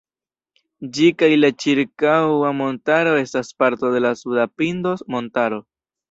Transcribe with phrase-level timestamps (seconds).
[0.93, 5.61] Ĝi kaj la ĉirkaŭa montaro estas parto de la suda "Pindos"-montaro.